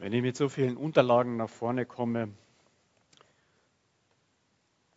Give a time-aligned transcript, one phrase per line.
[0.00, 2.32] Wenn ich mit so vielen Unterlagen nach vorne komme,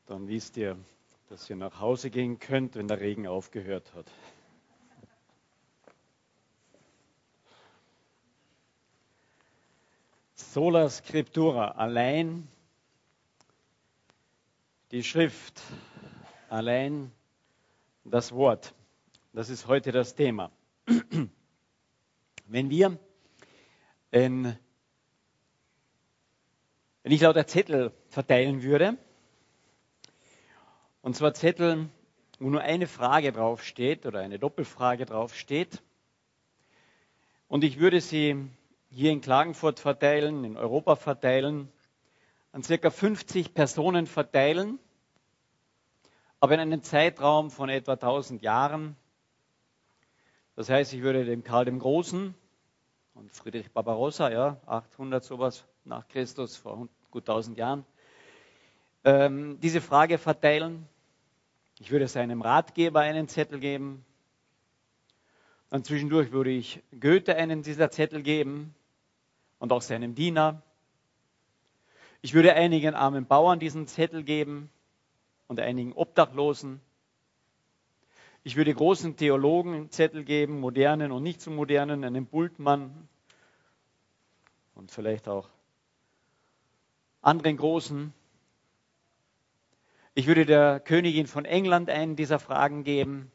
[0.06, 0.78] dann wisst ihr,
[1.28, 4.10] dass ihr nach Hause gehen könnt, wenn der Regen aufgehört hat.
[10.36, 12.48] Sola Scriptura, allein
[14.92, 15.62] die Schrift,
[16.48, 17.12] allein
[18.06, 18.74] das Wort.
[19.34, 20.50] Das ist heute das Thema.
[22.46, 22.98] Wenn wir
[24.10, 24.58] in
[27.04, 28.98] wenn ich lauter Zettel verteilen würde,
[31.02, 31.90] und zwar Zettel,
[32.40, 35.82] wo nur eine Frage draufsteht oder eine Doppelfrage draufsteht,
[37.50, 38.50] und ich würde sie
[38.90, 41.70] hier in Klagenfurt verteilen, in Europa verteilen,
[42.54, 44.80] an circa 50 Personen verteilen,
[46.40, 48.96] aber in einem Zeitraum von etwa 1000 Jahren.
[50.56, 52.34] Das heißt, ich würde dem Karl dem Großen
[53.16, 57.86] und Friedrich Barbarossa, ja, 800 sowas nach Christus, vor gut 1000 Jahren,
[59.04, 60.88] ähm, diese Frage verteilen.
[61.80, 64.06] Ich würde seinem Ratgeber einen Zettel geben.
[65.70, 68.74] Dann zwischendurch würde ich Goethe einen dieser Zettel geben
[69.60, 70.62] und auch seinem Diener.
[72.22, 74.70] Ich würde einigen armen Bauern diesen Zettel geben
[75.48, 76.80] und einigen Obdachlosen.
[78.46, 83.10] Ich würde großen Theologen einen Zettel geben, modernen und nicht so modernen, einen Bultmann
[84.76, 85.50] und vielleicht auch
[87.24, 88.14] anderen Großen.
[90.14, 93.32] Ich würde der Königin von England einen dieser Fragen geben.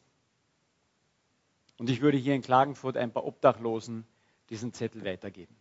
[1.79, 4.07] Und ich würde hier in Klagenfurt ein paar Obdachlosen
[4.51, 5.57] diesen Zettel weitergeben.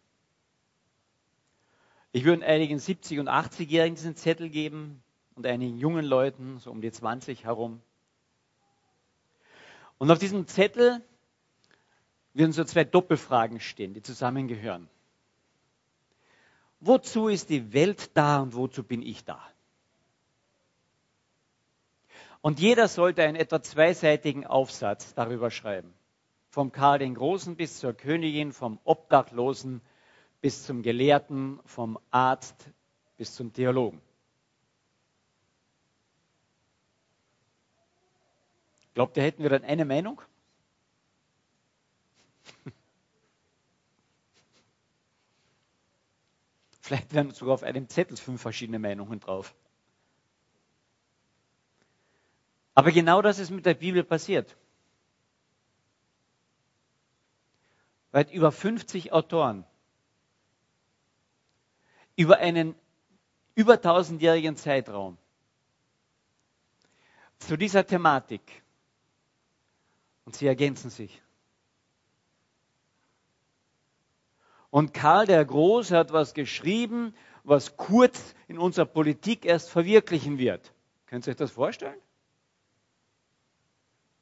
[2.11, 5.03] Ich würde einigen 70- und 80-Jährigen diesen Zettel geben
[5.35, 7.81] und einigen jungen Leuten, so um die 20 herum.
[9.97, 11.01] Und auf diesem Zettel
[12.33, 14.89] würden so zwei Doppelfragen stehen, die zusammengehören.
[16.79, 19.41] Wozu ist die Welt da und wozu bin ich da?
[22.41, 25.93] Und jeder sollte einen etwa zweiseitigen Aufsatz darüber schreiben.
[26.49, 29.81] Vom Karl den Großen bis zur Königin, vom Obdachlosen
[30.39, 32.69] bis zum Gelehrten, vom Arzt
[33.17, 34.01] bis zum Theologen.
[38.93, 40.21] Glaubt ihr, hätten wir dann eine Meinung?
[46.87, 49.53] Vielleicht wären sogar auf einem Zettel fünf verschiedene Meinungen drauf.
[52.75, 54.55] Aber genau das ist mit der Bibel passiert.
[58.11, 59.65] Weit über 50 Autoren
[62.15, 62.73] über einen
[63.53, 65.17] über 1000-jährigen Zeitraum
[67.39, 68.63] zu dieser Thematik.
[70.23, 71.21] Und sie ergänzen sich.
[74.77, 80.71] Und Karl der Große hat was geschrieben, was kurz in unserer Politik erst verwirklichen wird.
[81.07, 81.99] Könnt ihr euch das vorstellen?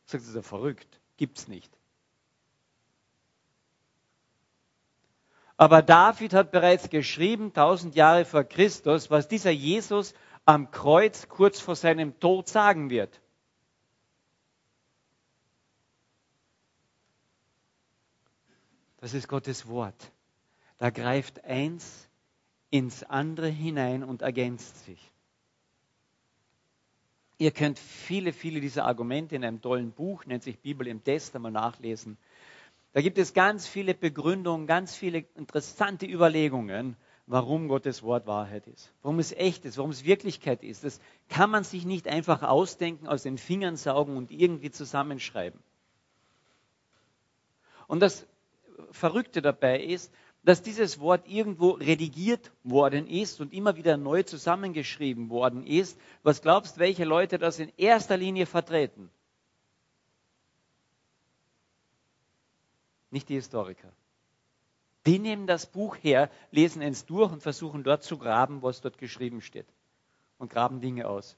[0.05, 1.01] Sagt, ja verrückt.
[1.17, 1.77] Gibt's nicht.
[5.57, 10.13] Aber David hat bereits geschrieben, tausend Jahre vor Christus, was dieser Jesus
[10.45, 13.19] am Kreuz kurz vor seinem Tod sagen wird.
[19.01, 20.13] Das ist Gottes Wort.
[20.78, 22.09] Da greift eins
[22.69, 25.12] ins andere hinein und ergänzt sich.
[27.38, 31.35] Ihr könnt viele, viele dieser Argumente in einem tollen Buch, nennt sich Bibel im Test,
[31.35, 32.18] einmal nachlesen.
[32.94, 36.96] Da gibt es ganz viele Begründungen, ganz viele interessante Überlegungen,
[37.28, 40.84] warum Gottes Wort Wahrheit ist, warum es echt ist, warum es Wirklichkeit ist.
[40.84, 45.59] Das kann man sich nicht einfach ausdenken, aus den Fingern saugen und irgendwie zusammenschreiben.
[47.88, 48.25] Und das
[48.91, 50.14] Verrückte dabei ist,
[50.45, 56.00] dass dieses Wort irgendwo redigiert worden ist und immer wieder neu zusammengeschrieben worden ist.
[56.22, 59.09] Was glaubst, welche Leute das in erster Linie vertreten?
[63.09, 63.91] Nicht die Historiker.
[65.07, 68.99] Die nehmen das Buch her, lesen es durch und versuchen dort zu graben, was dort
[68.99, 69.67] geschrieben steht.
[70.37, 71.37] Und graben Dinge aus.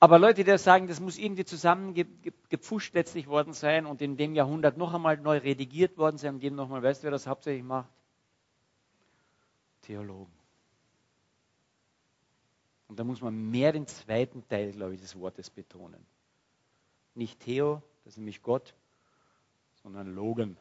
[0.00, 4.76] Aber Leute, die sagen, das muss irgendwie zusammengepfuscht letztlich worden sein und in dem Jahrhundert
[4.76, 7.90] noch einmal neu redigiert worden sein und jedem nochmal, weißt du, wer das hauptsächlich macht?
[9.82, 10.32] Theologen.
[12.86, 16.04] Und da muss man mehr den zweiten Teil, glaube ich, des Wortes betonen.
[17.14, 18.74] Nicht Theo, das ist nämlich Gott,
[19.82, 20.56] sondern Logen.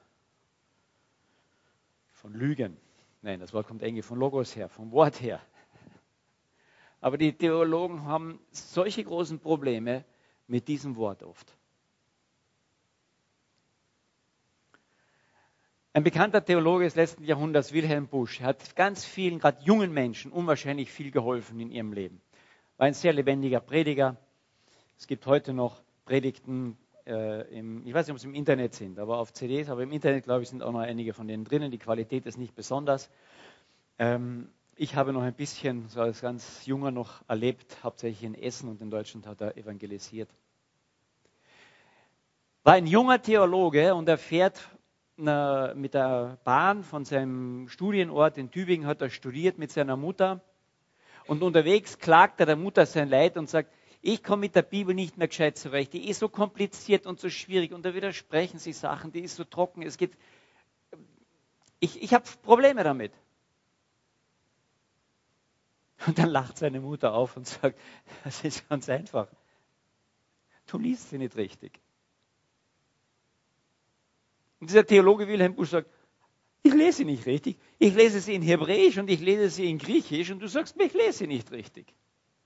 [2.13, 2.75] Von Lügen.
[3.21, 5.39] Nein, das Wort kommt eigentlich von Logos her, vom Wort her.
[6.99, 10.03] Aber die Theologen haben solche großen Probleme
[10.47, 11.55] mit diesem Wort oft.
[15.93, 20.91] Ein bekannter Theologe des letzten Jahrhunderts, Wilhelm Busch, hat ganz vielen, gerade jungen Menschen, unwahrscheinlich
[20.91, 22.21] viel geholfen in ihrem Leben.
[22.77, 24.15] War ein sehr lebendiger Prediger.
[24.99, 26.77] Es gibt heute noch Predigten,
[27.07, 29.91] äh, im, ich weiß nicht, ob sie im Internet sind, aber auf CDs, aber im
[29.91, 31.71] Internet, glaube ich, sind auch noch einige von denen drinnen.
[31.71, 33.09] Die Qualität ist nicht besonders.
[33.97, 38.69] Ähm, ich habe noch ein bisschen, so als ganz junger noch erlebt, hauptsächlich in Essen
[38.69, 40.29] und in Deutschland hat er evangelisiert.
[42.63, 44.69] War ein junger Theologe und er fährt
[45.15, 50.41] mit der Bahn von seinem Studienort in Tübingen, hat er studiert mit seiner Mutter.
[51.25, 54.93] Und unterwegs klagt er der Mutter sein Leid und sagt, ich komme mit der Bibel
[54.93, 55.93] nicht mehr gescheit zurecht.
[55.93, 59.43] Die ist so kompliziert und so schwierig und da widersprechen sie Sachen, die ist so
[59.43, 59.81] trocken.
[59.81, 60.15] Es geht,
[61.79, 63.11] ich, ich habe Probleme damit.
[66.05, 67.79] Und dann lacht seine Mutter auf und sagt,
[68.23, 69.27] das ist ganz einfach.
[70.67, 71.79] Du liest sie nicht richtig.
[74.59, 75.89] Und dieser Theologe Wilhelm Busch sagt,
[76.63, 77.57] ich lese sie nicht richtig.
[77.79, 80.85] Ich lese sie in Hebräisch und ich lese sie in Griechisch und du sagst mir,
[80.85, 81.93] ich lese sie nicht richtig.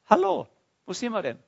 [0.06, 0.48] Hallo,
[0.86, 1.40] wo sind wir denn?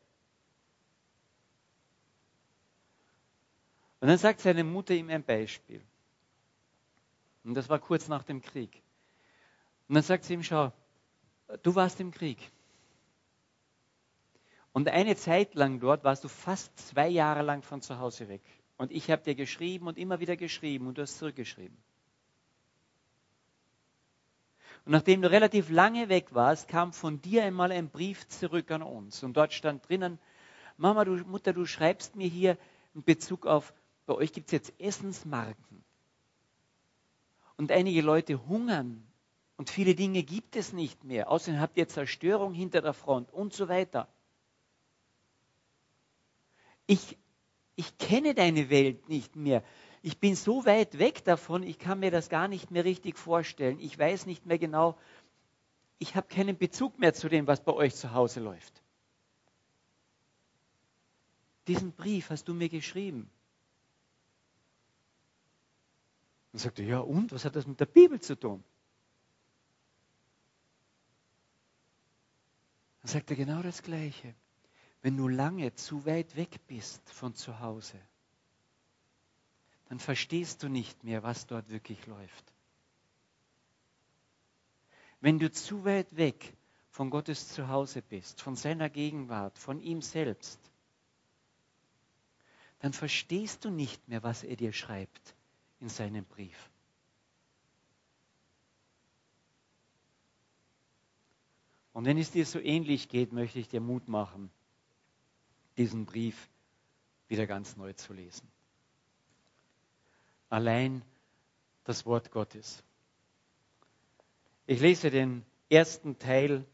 [3.99, 5.81] Und dann sagt seine Mutter ihm ein Beispiel.
[7.43, 8.81] Und das war kurz nach dem Krieg.
[9.87, 10.73] Und dann sagt sie ihm, schau,
[11.61, 12.51] du warst im Krieg.
[14.71, 18.41] Und eine Zeit lang dort warst du fast zwei Jahre lang von zu Hause weg.
[18.77, 21.77] Und ich habe dir geschrieben und immer wieder geschrieben und du hast zurückgeschrieben.
[24.85, 28.81] Und nachdem du relativ lange weg warst, kam von dir einmal ein Brief zurück an
[28.81, 29.23] uns.
[29.23, 30.19] Und dort stand drinnen,
[30.75, 32.57] Mama, du, Mutter, du schreibst mir hier
[32.95, 33.73] in Bezug auf,
[34.05, 35.83] bei euch gibt es jetzt Essensmarken.
[37.55, 39.07] Und einige Leute hungern
[39.63, 41.31] und viele Dinge gibt es nicht mehr.
[41.31, 44.09] Außerdem habt ihr Zerstörung hinter der Front und so weiter.
[46.85, 47.17] Ich
[47.77, 49.63] ich kenne deine Welt nicht mehr.
[50.01, 53.79] Ich bin so weit weg davon, ich kann mir das gar nicht mehr richtig vorstellen.
[53.79, 54.97] Ich weiß nicht mehr genau,
[55.97, 58.83] ich habe keinen Bezug mehr zu dem, was bei euch zu Hause läuft.
[61.69, 63.29] Diesen Brief hast du mir geschrieben.
[66.51, 68.61] Und sagte, ja und, was hat das mit der Bibel zu tun?
[73.03, 74.33] Dann sagt er genau das Gleiche
[75.03, 77.99] wenn du lange zu weit weg bist von zu Hause,
[79.89, 82.53] dann verstehst du nicht mehr, was dort wirklich läuft.
[85.19, 86.55] Wenn du zu weit weg
[86.89, 90.59] von Gottes Zuhause bist, von seiner Gegenwart, von ihm selbst,
[92.79, 95.35] dann verstehst du nicht mehr, was er dir schreibt
[95.81, 96.71] in seinem Brief.
[101.93, 104.51] Und wenn es dir so ähnlich geht, möchte ich dir Mut machen
[105.77, 106.49] diesen Brief
[107.27, 108.47] wieder ganz neu zu lesen.
[110.49, 111.01] Allein
[111.83, 112.83] das Wort Gottes.
[114.67, 116.65] Ich lese den ersten Teil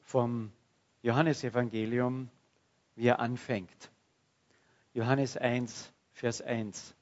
[0.00, 0.52] vom
[1.02, 2.30] Johannesevangelium,
[2.94, 3.90] wie er anfängt.
[4.94, 6.94] Johannes 1, Vers 1.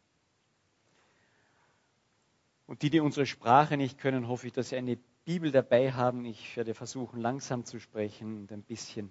[2.66, 6.24] Und die, die unsere Sprache nicht können, hoffe ich, dass sie eine Bibel dabei haben.
[6.24, 9.10] Ich werde versuchen, langsam zu sprechen und ein bisschen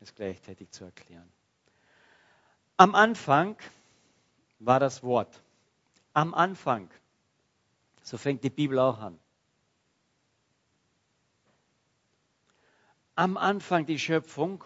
[0.00, 1.30] es gleichzeitig zu erklären.
[2.76, 3.56] Am Anfang
[4.58, 5.42] war das Wort.
[6.14, 6.90] Am Anfang.
[8.02, 9.18] So fängt die Bibel auch an.
[13.14, 14.64] Am Anfang die Schöpfung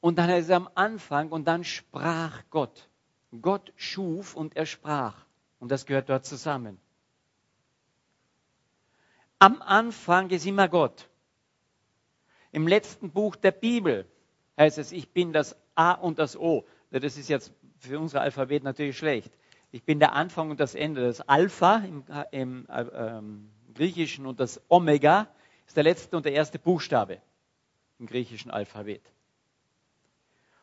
[0.00, 2.88] und dann ist es am Anfang und dann sprach Gott.
[3.40, 5.24] Gott schuf und er sprach.
[5.58, 6.78] Und das gehört dort zusammen.
[9.42, 11.08] Am Anfang ist immer Gott.
[12.52, 14.06] Im letzten Buch der Bibel
[14.56, 16.64] heißt es, ich bin das A und das O.
[16.92, 19.32] Das ist jetzt für unser Alphabet natürlich schlecht.
[19.72, 21.04] Ich bin der Anfang und das Ende.
[21.04, 25.26] Das Alpha im, im äh, ähm, Griechischen und das Omega
[25.66, 27.20] ist der letzte und der erste Buchstabe
[27.98, 29.02] im griechischen Alphabet.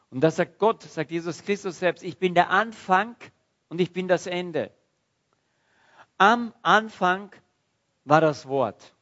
[0.10, 3.18] Und das sagt Gott, sagt Jesus Christus selbst, ich bin der Anfang
[3.68, 4.72] und ich bin das Ende.
[6.18, 7.34] Am Anfang
[8.06, 8.94] war das Wort.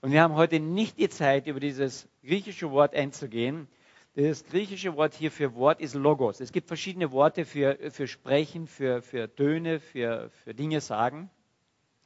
[0.00, 3.68] Und wir haben heute nicht die Zeit, über dieses griechische Wort einzugehen.
[4.14, 6.40] Das griechische Wort hier für Wort ist Logos.
[6.40, 11.30] Es gibt verschiedene Worte für, für Sprechen, für, für Töne, für, für Dinge sagen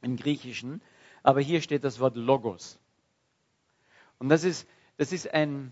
[0.01, 0.81] im Griechischen.
[1.23, 2.79] Aber hier steht das Wort Logos.
[4.19, 4.67] Und das ist,
[4.97, 5.71] das ist ein,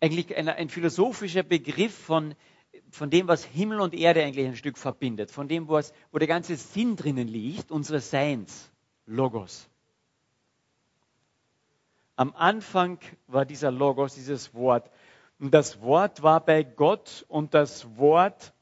[0.00, 2.34] eigentlich ein, ein philosophischer Begriff von,
[2.90, 5.30] von dem, was Himmel und Erde eigentlich ein Stück verbindet.
[5.30, 8.70] Von dem, wo, es, wo der ganze Sinn drinnen liegt, unseres Seins.
[9.06, 9.68] Logos.
[12.16, 14.90] Am Anfang war dieser Logos, dieses Wort.
[15.38, 18.52] Und das Wort war bei Gott und das Wort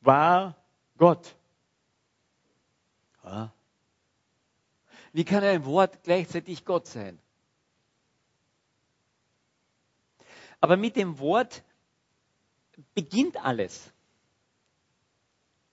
[0.00, 0.54] war
[0.96, 1.34] Gott.
[5.12, 7.18] Wie kann ein Wort gleichzeitig Gott sein?
[10.60, 11.64] Aber mit dem Wort
[12.94, 13.92] beginnt alles.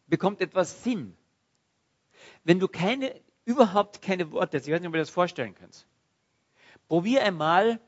[0.08, 1.16] Bekommt etwas Sinn.
[2.44, 5.88] Wenn du keine, überhaupt keine Worte ich weiß nicht, ob ihr das vorstellen könnt.
[6.88, 7.80] Probier einmal,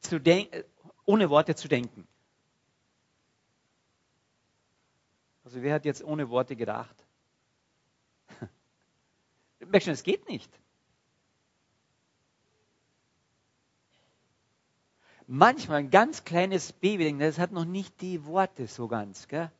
[0.00, 0.20] zu
[1.04, 2.06] ohne Worte zu denken.
[5.44, 6.96] Also wer hat jetzt ohne Worte gedacht?
[9.60, 10.50] Merkst du, es geht nicht.
[15.26, 19.28] Manchmal ein ganz kleines Baby, das hat noch nicht die Worte so ganz.
[19.28, 19.50] Gell?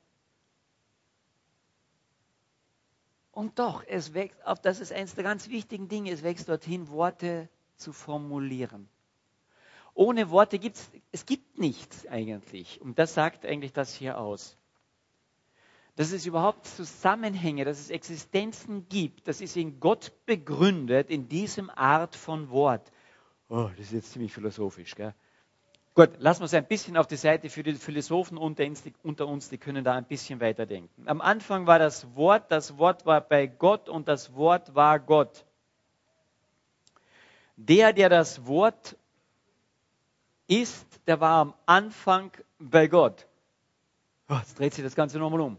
[3.32, 6.88] Und doch, es wächst auf, das ist eines der ganz wichtigen Dinge, es wächst dorthin,
[6.88, 8.88] Worte zu formulieren.
[9.94, 10.78] Ohne Worte gibt
[11.12, 12.80] es, gibt nichts eigentlich.
[12.80, 14.56] Und das sagt eigentlich das hier aus.
[15.96, 21.68] Dass es überhaupt Zusammenhänge, dass es Existenzen gibt, das ist in Gott begründet, in diesem
[21.68, 22.90] Art von Wort.
[23.48, 25.14] Oh, das ist jetzt ziemlich philosophisch, gell?
[25.94, 29.58] Gut, lassen wir es ein bisschen auf die Seite für die Philosophen unter uns, die,
[29.58, 31.06] können da ein bisschen weiterdenken.
[31.06, 35.44] Am Anfang war das Wort, das Wort war bei Gott und das Wort war Gott.
[37.56, 38.96] Der, der das Wort
[40.46, 43.26] ist, der war am Anfang bei Gott.
[44.30, 45.58] Oh, jetzt dreht sich das Ganze nochmal um.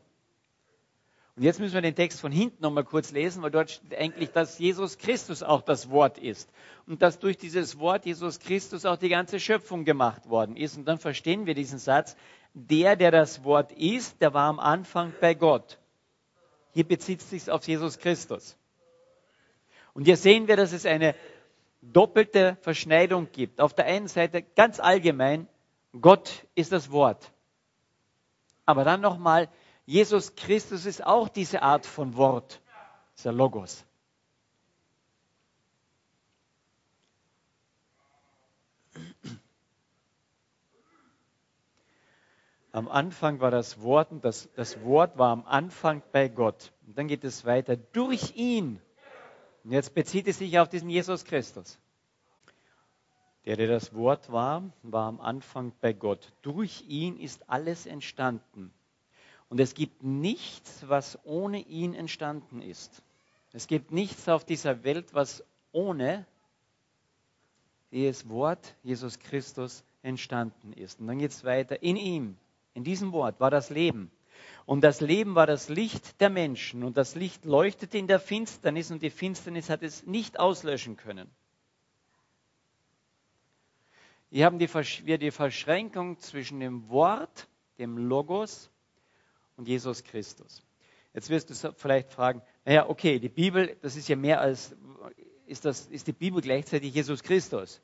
[1.36, 4.32] Und jetzt müssen wir den Text von hinten nochmal kurz lesen, weil dort steht eigentlich,
[4.32, 6.52] dass Jesus Christus auch das Wort ist.
[6.86, 10.78] Und dass durch dieses Wort Jesus Christus auch die ganze Schöpfung gemacht worden ist.
[10.78, 12.16] Und dann verstehen wir diesen Satz,
[12.54, 15.80] der, der das Wort ist, der war am Anfang bei Gott.
[16.74, 18.56] Hier bezieht es sich auf Jesus Christus.
[19.94, 21.16] Und hier sehen wir, dass es eine
[21.82, 23.60] doppelte Verschneidung gibt.
[23.60, 25.48] Auf der einen Seite ganz allgemein,
[26.00, 27.32] Gott ist das Wort.
[28.66, 29.50] Aber dann nochmal,
[29.86, 32.62] Jesus Christus ist auch diese Art von Wort,
[33.18, 33.86] dieser Logos.
[42.72, 46.74] Am Anfang war das Wort und das, das Wort war am Anfang bei Gott.
[46.88, 48.82] Und dann geht es weiter durch ihn.
[49.63, 51.78] Und jetzt bezieht es sich auf diesen Jesus Christus.
[53.46, 56.34] Der, der das Wort war, war am Anfang bei Gott.
[56.42, 58.74] Durch ihn ist alles entstanden.
[59.53, 63.03] Und es gibt nichts, was ohne ihn entstanden ist.
[63.51, 66.25] Es gibt nichts auf dieser Welt, was ohne
[67.91, 71.00] das Wort Jesus Christus entstanden ist.
[71.00, 71.83] Und dann geht es weiter.
[71.83, 72.36] In ihm,
[72.74, 74.10] in diesem Wort war das Leben.
[74.65, 76.83] Und das Leben war das Licht der Menschen.
[76.83, 81.29] Und das Licht leuchtete in der Finsternis und die Finsternis hat es nicht auslöschen können.
[84.31, 88.72] Hier haben wir die Verschränkung zwischen dem Wort, dem Logos
[89.57, 90.63] und Jesus Christus.
[91.13, 94.75] Jetzt wirst du vielleicht fragen, naja, okay, die Bibel, das ist ja mehr als,
[95.45, 97.81] ist, das, ist die Bibel gleichzeitig Jesus Christus?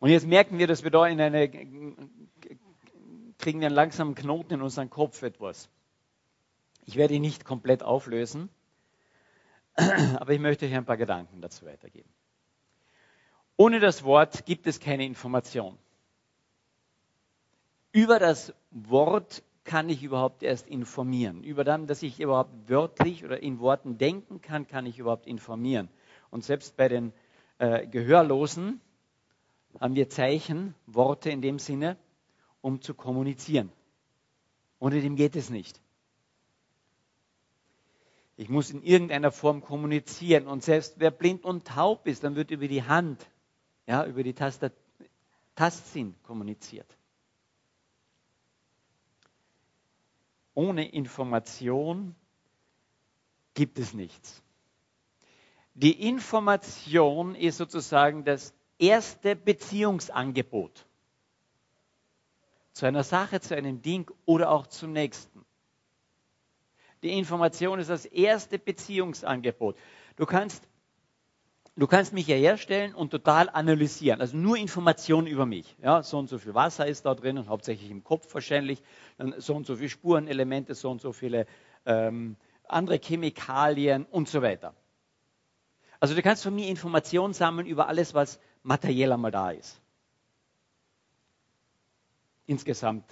[0.00, 1.48] Und jetzt merken wir, dass wir da in eine,
[3.38, 5.70] kriegen einen langsamen Knoten in unseren Kopf etwas.
[6.84, 8.50] Ich werde ihn nicht komplett auflösen,
[9.74, 12.08] aber ich möchte hier ein paar Gedanken dazu weitergeben.
[13.56, 15.78] Ohne das Wort gibt es keine Information
[17.92, 21.42] über das Wort kann ich überhaupt erst informieren.
[21.44, 25.88] Über dann, dass ich überhaupt wörtlich oder in Worten denken kann, kann ich überhaupt informieren.
[26.30, 27.12] Und selbst bei den
[27.58, 28.80] äh, Gehörlosen
[29.78, 31.96] haben wir Zeichen, Worte in dem Sinne,
[32.60, 33.70] um zu kommunizieren.
[34.78, 35.80] Ohne dem geht es nicht.
[38.36, 40.46] Ich muss in irgendeiner Form kommunizieren.
[40.46, 43.28] Und selbst wer blind und taub ist, dann wird über die Hand,
[43.86, 44.34] ja, über die
[45.54, 46.97] Tastsinn kommuniziert.
[50.58, 52.16] Ohne Information
[53.54, 54.42] gibt es nichts.
[55.74, 60.84] Die Information ist sozusagen das erste Beziehungsangebot
[62.72, 65.44] zu einer Sache, zu einem Ding oder auch zum nächsten.
[67.04, 69.78] Die Information ist das erste Beziehungsangebot.
[70.16, 70.67] Du kannst
[71.78, 74.20] du kannst mich ja herstellen und total analysieren.
[74.20, 75.76] Also nur Informationen über mich.
[75.82, 78.82] Ja, so und so viel Wasser ist da drin und hauptsächlich im Kopf wahrscheinlich.
[79.16, 81.46] Dann so und so viele Spurenelemente, so und so viele
[81.86, 84.74] ähm, andere Chemikalien und so weiter.
[86.00, 89.80] Also du kannst von mir Informationen sammeln über alles, was materiell einmal da ist.
[92.46, 93.04] Insgesamt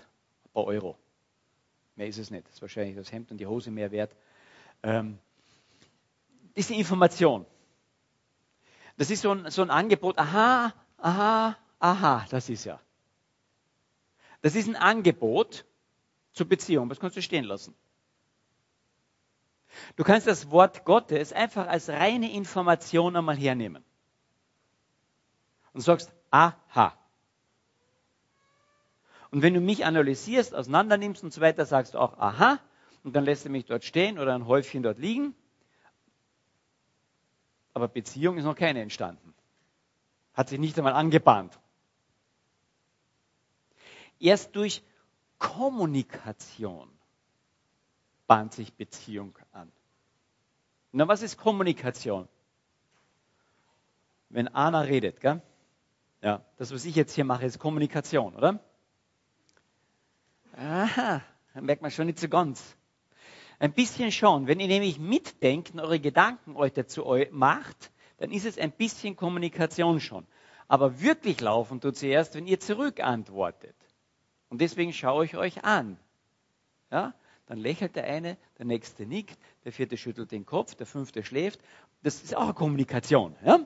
[0.45, 0.97] ein paar Euro.
[1.95, 2.47] Mehr ist es nicht.
[2.47, 4.15] Das ist wahrscheinlich das Hemd und die Hose mehr wert.
[4.83, 5.19] Ähm,
[6.55, 7.47] das ist die Information.
[8.97, 12.81] Das ist so ein, so ein Angebot, aha, aha, aha, das ist ja.
[14.43, 15.65] Das ist ein Angebot
[16.33, 17.75] zur Beziehung, das kannst du stehen lassen.
[19.97, 23.85] Du kannst das Wort Gottes einfach als reine Information einmal hernehmen.
[25.73, 26.97] Und sagst, aha.
[29.31, 32.59] Und wenn du mich analysierst, auseinandernimmst und so weiter, sagst du auch, aha,
[33.05, 35.35] und dann lässt du mich dort stehen oder ein Häufchen dort liegen.
[37.76, 39.35] Aber Beziehung ist noch keine entstanden.
[40.33, 41.61] Hat sich nicht einmal angebahnt.
[44.18, 44.83] Erst durch
[45.38, 46.88] Kommunikation
[48.26, 49.71] bahnt sich Beziehung an.
[50.92, 52.26] Na, was ist Kommunikation?
[54.30, 55.42] Wenn Anna redet, gell?
[56.23, 58.59] Ja, das, was ich jetzt hier mache, ist Kommunikation, oder?
[60.56, 61.21] Aha,
[61.52, 62.75] dann merkt man schon nicht so ganz.
[63.59, 64.47] Ein bisschen schon.
[64.47, 70.01] Wenn ihr nämlich mitdenkt eure Gedanken euch dazu macht, dann ist es ein bisschen Kommunikation
[70.01, 70.27] schon.
[70.69, 73.77] Aber wirklich laufen tut sie erst, wenn ihr zurückantwortet.
[74.49, 75.99] Und deswegen schaue ich euch an.
[76.91, 77.15] Ja?
[77.47, 81.61] Dann lächelt der eine, der nächste nickt, der vierte schüttelt den Kopf, der fünfte schläft.
[82.03, 83.37] Das ist auch Kommunikation.
[83.45, 83.61] Ja?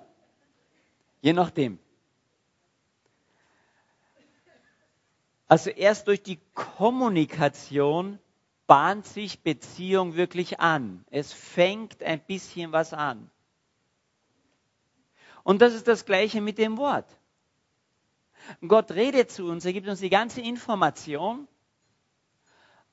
[1.22, 1.78] Je nachdem.
[5.48, 8.18] Also erst durch die Kommunikation
[8.70, 11.04] bahnt sich Beziehung wirklich an.
[11.10, 13.28] Es fängt ein bisschen was an.
[15.42, 17.18] Und das ist das Gleiche mit dem Wort.
[18.64, 21.48] Gott redet zu uns, er gibt uns die ganze Information,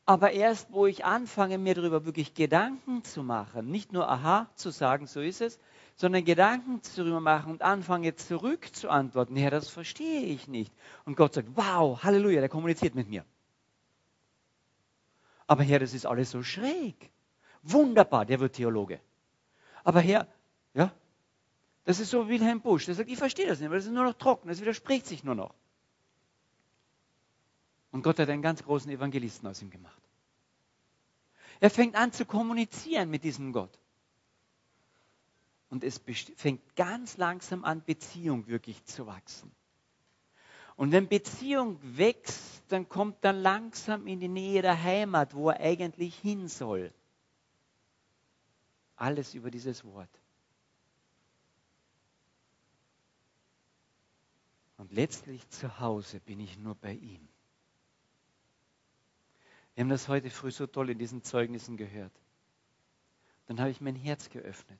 [0.07, 4.71] aber erst, wo ich anfange, mir darüber wirklich Gedanken zu machen, nicht nur aha zu
[4.71, 5.59] sagen, so ist es,
[5.95, 10.73] sondern Gedanken darüber machen und anfange zurück zu antworten, ja, das verstehe ich nicht.
[11.05, 13.23] Und Gott sagt, wow, Halleluja, der kommuniziert mit mir.
[15.47, 17.09] Aber Herr, das ist alles so schräg.
[17.63, 18.99] Wunderbar, der wird Theologe.
[19.83, 20.27] Aber Herr,
[20.73, 20.93] ja,
[21.85, 23.93] das ist so wie Wilhelm Busch, der sagt, ich verstehe das nicht, weil das ist
[23.93, 25.53] nur noch trocken, das widerspricht sich nur noch.
[27.91, 30.01] Und Gott hat einen ganz großen Evangelisten aus ihm gemacht.
[31.59, 33.79] Er fängt an zu kommunizieren mit diesem Gott.
[35.69, 36.01] Und es
[36.35, 39.51] fängt ganz langsam an, Beziehung wirklich zu wachsen.
[40.77, 45.59] Und wenn Beziehung wächst, dann kommt er langsam in die Nähe der Heimat, wo er
[45.59, 46.93] eigentlich hin soll.
[48.95, 50.09] Alles über dieses Wort.
[54.77, 57.27] Und letztlich zu Hause bin ich nur bei ihm.
[59.73, 62.13] Wir haben das heute früh so toll in diesen Zeugnissen gehört.
[63.47, 64.79] Dann habe ich mein Herz geöffnet.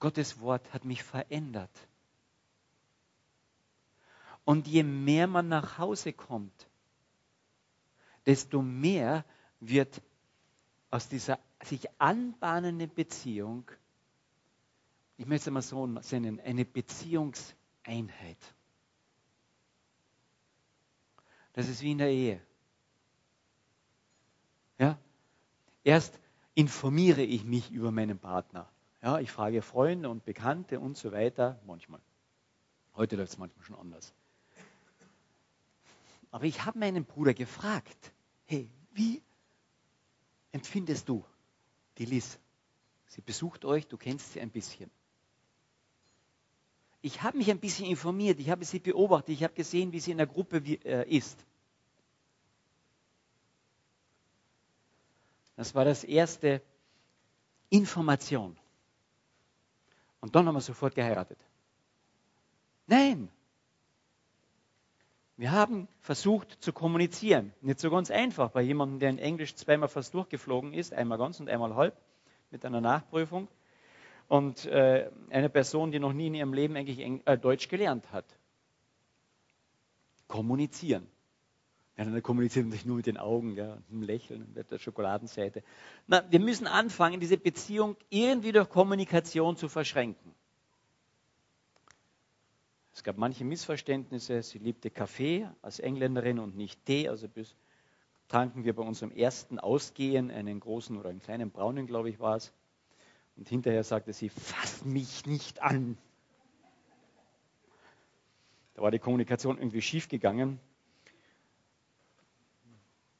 [0.00, 1.70] Gottes Wort hat mich verändert.
[4.44, 6.68] Und je mehr man nach Hause kommt,
[8.26, 9.24] desto mehr
[9.60, 10.02] wird
[10.90, 13.70] aus dieser sich anbahnenden Beziehung,
[15.16, 18.38] ich möchte es mal so nennen, eine Beziehungseinheit.
[21.52, 22.40] Das ist wie in der Ehe.
[24.78, 24.98] Ja?
[25.84, 26.18] Erst
[26.54, 28.68] informiere ich mich über meinen Partner.
[29.02, 32.00] Ja, ich frage Freunde und Bekannte und so weiter, manchmal.
[32.94, 34.14] Heute läuft es manchmal schon anders.
[36.32, 38.12] Aber ich habe meinen Bruder gefragt,
[38.46, 39.22] hey, wie
[40.50, 41.24] empfindest du
[41.98, 42.38] die Liz?
[43.06, 44.90] Sie besucht euch, du kennst sie ein bisschen.
[47.02, 50.12] Ich habe mich ein bisschen informiert, ich habe sie beobachtet, ich habe gesehen, wie sie
[50.12, 51.44] in der Gruppe äh, ist.
[55.56, 56.62] Das war das erste
[57.68, 58.56] Information.
[60.20, 61.38] Und dann haben wir sofort geheiratet.
[62.86, 63.28] Nein,
[65.42, 67.52] wir haben versucht zu kommunizieren.
[67.62, 71.40] Nicht so ganz einfach bei jemandem, der in Englisch zweimal fast durchgeflogen ist, einmal ganz
[71.40, 71.96] und einmal halb
[72.52, 73.48] mit einer Nachprüfung.
[74.28, 78.12] Und äh, eine Person, die noch nie in ihrem Leben eigentlich Eng äh, Deutsch gelernt
[78.12, 78.24] hat.
[80.28, 81.08] Kommunizieren.
[81.96, 84.78] Ja, dann kommuniziert man sich nur mit den Augen, ja, und einem Lächeln mit der
[84.78, 85.64] Schokoladenseite.
[86.06, 90.36] Na, wir müssen anfangen, diese Beziehung irgendwie durch Kommunikation zu verschränken.
[92.94, 94.42] Es gab manche Missverständnisse.
[94.42, 97.08] Sie liebte Kaffee als Engländerin und nicht Tee.
[97.08, 97.56] Also bis
[98.28, 102.36] tranken wir bei unserem ersten Ausgehen einen großen oder einen kleinen braunen, glaube ich, war
[102.36, 102.52] es.
[103.36, 105.96] Und hinterher sagte sie, fass mich nicht an.
[108.74, 110.60] Da war die Kommunikation irgendwie schief gegangen.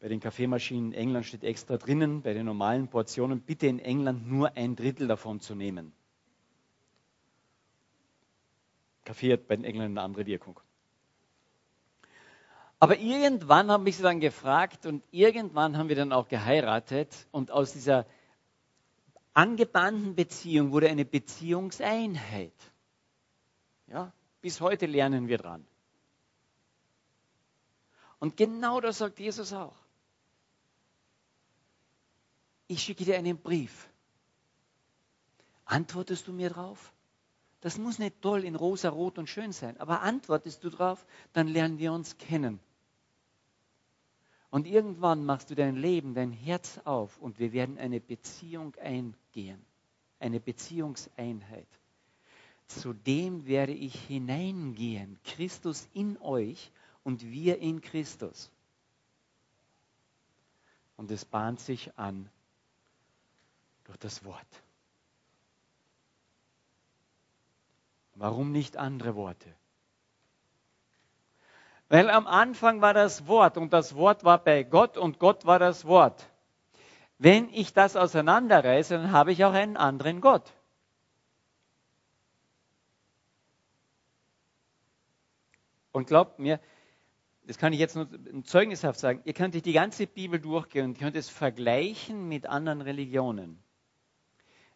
[0.01, 4.27] Bei den Kaffeemaschinen in England steht extra drinnen, bei den normalen Portionen bitte in England
[4.27, 5.93] nur ein Drittel davon zu nehmen.
[9.05, 10.61] Kaffee hat bei den Engländern eine andere Wirkung.
[12.79, 17.51] Aber irgendwann haben mich sie dann gefragt und irgendwann haben wir dann auch geheiratet und
[17.51, 18.07] aus dieser
[19.35, 22.55] angebahnten Beziehung wurde eine Beziehungseinheit.
[23.87, 25.65] Ja, bis heute lernen wir dran.
[28.19, 29.83] Und genau das sagt Jesus auch.
[32.73, 33.89] ich schicke dir einen Brief.
[35.65, 36.92] Antwortest du mir drauf?
[37.63, 41.47] Das muss nicht toll in rosa, rot und schön sein, aber antwortest du drauf, dann
[41.47, 42.59] lernen wir uns kennen.
[44.51, 49.65] Und irgendwann machst du dein Leben, dein Herz auf und wir werden eine Beziehung eingehen,
[50.19, 51.69] eine Beziehungseinheit.
[52.67, 56.73] Zu dem werde ich hineingehen, Christus in euch
[57.05, 58.51] und wir in Christus.
[60.97, 62.29] Und es bahnt sich an
[63.85, 64.63] durch das Wort.
[68.23, 69.53] Warum nicht andere Worte?
[71.89, 75.59] Weil am Anfang war das Wort und das Wort war bei Gott und Gott war
[75.59, 76.31] das Wort.
[77.19, 80.53] Wenn ich das auseinanderreiße, dann habe ich auch einen anderen Gott.
[85.91, 86.61] Und glaubt mir,
[87.49, 88.07] das kann ich jetzt nur
[88.45, 93.61] zeugnishaft sagen, ihr könnt die ganze Bibel durchgehen und könnt es vergleichen mit anderen Religionen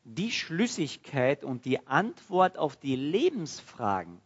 [0.09, 4.21] die Schlüssigkeit und die Antwort auf die Lebensfragen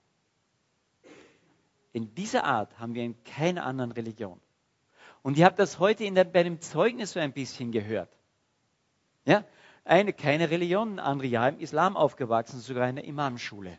[1.93, 4.41] in dieser Art haben wir in keiner anderen Religion.
[5.23, 8.17] Und ihr habt das heute der, bei dem Zeugnis so ein bisschen gehört.
[9.25, 9.45] Ja?
[9.85, 13.79] Eine, keine Religion, andere ja im Islam aufgewachsen, sogar in der Imamschule.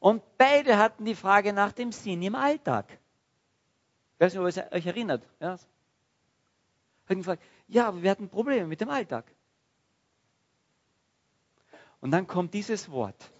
[0.00, 2.98] Und beide hatten die Frage nach dem Sinn im Alltag.
[4.14, 5.22] Ich weiß nicht, ob ihr euch erinnert.
[5.40, 5.58] Ja?
[7.68, 9.26] Ja, aber wir hatten Probleme mit dem Alltag.
[12.00, 13.30] Und dann kommt dieses Wort.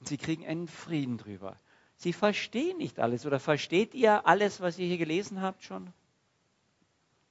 [0.00, 1.58] Und sie kriegen einen Frieden drüber.
[1.96, 3.26] Sie verstehen nicht alles.
[3.26, 5.92] Oder versteht ihr alles, was ihr hier gelesen habt schon?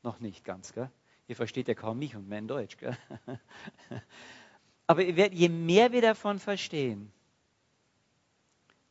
[0.01, 0.89] Noch nicht ganz, gell?
[1.27, 2.97] Ihr versteht ja kaum mich und mein Deutsch, gell?
[4.87, 7.11] Aber je mehr wir davon verstehen,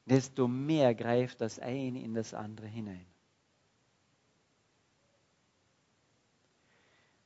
[0.07, 3.07] desto mehr greift das eine in das andere hinein.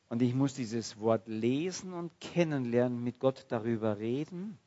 [0.08, 4.58] Und ich muss dieses Wort lesen und kennenlernen, mit Gott darüber reden,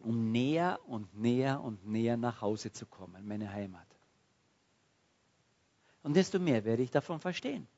[0.00, 3.86] um näher und näher und näher nach Hause zu kommen, meine Heimat.
[6.02, 7.68] Und desto mehr werde ich davon verstehen.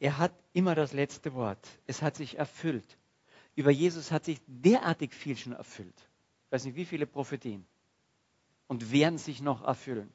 [0.00, 1.64] Er hat immer das letzte Wort.
[1.86, 2.98] Es hat sich erfüllt.
[3.54, 5.94] Über Jesus hat sich derartig viel schon erfüllt.
[6.46, 7.64] Ich weiß nicht, wie viele Prophetien
[8.68, 10.12] und werden sich noch erfüllen.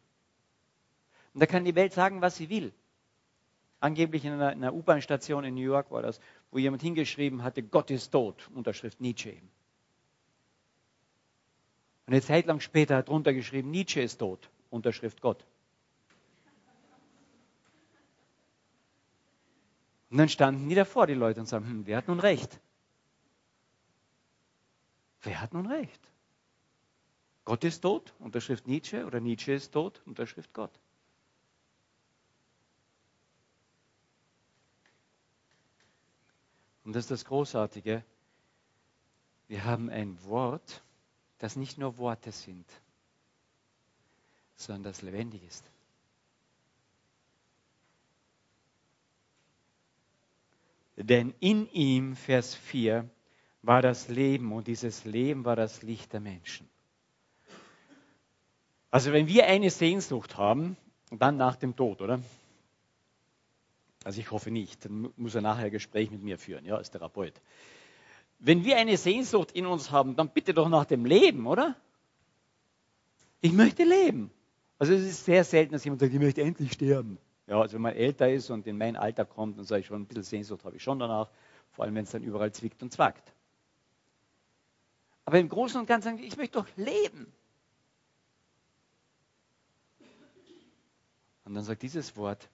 [1.33, 2.73] Und da kann die Welt sagen, was sie will.
[3.79, 7.91] Angeblich in einer, einer U-Bahn-Station in New York war das, wo jemand hingeschrieben hatte, Gott
[7.91, 9.37] ist tot, Unterschrift Nietzsche.
[12.07, 15.45] Und eine Zeit lang später hat drunter geschrieben, Nietzsche ist tot, Unterschrift Gott.
[20.09, 22.59] Und dann standen die davor, die Leute, und sagen, hm, wer hat nun recht?
[25.21, 26.01] Wer hat nun recht?
[27.47, 30.77] Gott ist tot, Unterschrift Nietzsche, oder Nietzsche ist tot, Unterschrift Gott.
[36.83, 38.03] Und das ist das Großartige.
[39.47, 40.83] Wir haben ein Wort,
[41.37, 42.69] das nicht nur Worte sind,
[44.57, 45.71] sondern das lebendig ist.
[50.97, 53.09] Denn in ihm, Vers 4,
[53.61, 56.69] war das Leben und dieses Leben war das Licht der Menschen.
[58.91, 60.77] Also wenn wir eine Sehnsucht haben,
[61.11, 62.19] dann nach dem Tod, oder?
[64.03, 66.91] Also ich hoffe nicht, dann muss er nachher ein Gespräch mit mir führen, ja, als
[66.91, 67.33] Therapeut.
[68.39, 71.75] Wenn wir eine Sehnsucht in uns haben, dann bitte doch nach dem Leben, oder?
[73.41, 74.31] Ich möchte leben.
[74.79, 77.17] Also es ist sehr selten, dass jemand sagt, ich möchte endlich sterben.
[77.47, 80.01] Ja, also wenn man älter ist und in mein Alter kommt, dann sage ich schon,
[80.01, 81.29] ein bisschen Sehnsucht habe ich schon danach,
[81.71, 83.33] vor allem wenn es dann überall zwickt und zwackt.
[85.25, 87.31] Aber im Großen und Ganzen ich möchte doch leben.
[91.47, 92.49] Und dann sagt dieses Wort,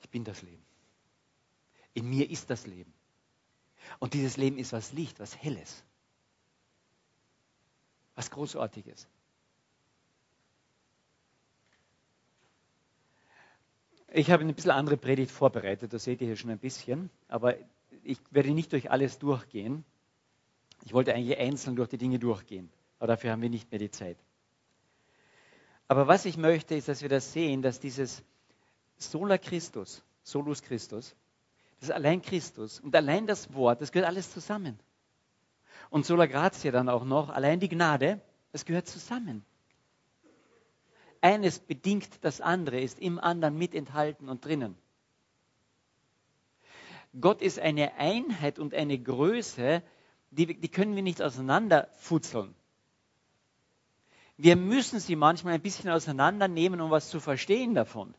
[0.00, 0.64] ich bin das Leben.
[1.94, 2.92] In mir ist das Leben.
[4.00, 5.84] Und dieses Leben ist was Licht, was Helles.
[8.16, 9.06] Was Großartiges.
[14.12, 17.54] Ich habe eine bisschen andere Predigt vorbereitet, das seht ihr hier schon ein bisschen, aber
[18.02, 19.84] ich werde nicht durch alles durchgehen.
[20.84, 23.92] Ich wollte eigentlich einzeln durch die Dinge durchgehen, aber dafür haben wir nicht mehr die
[23.92, 24.18] Zeit.
[25.92, 28.22] Aber was ich möchte, ist, dass wir das sehen, dass dieses
[28.96, 31.14] Sola Christus, Solus Christus,
[31.80, 34.80] das ist allein Christus und allein das Wort, das gehört alles zusammen.
[35.90, 39.44] Und Sola Gratia dann auch noch, allein die Gnade, das gehört zusammen.
[41.20, 44.78] Eines bedingt das andere, ist im anderen mit enthalten und drinnen.
[47.20, 49.82] Gott ist eine Einheit und eine Größe,
[50.30, 52.54] die, die können wir nicht auseinanderfutzeln.
[54.36, 58.14] Wir müssen sie manchmal ein bisschen auseinandernehmen, um was zu verstehen davon.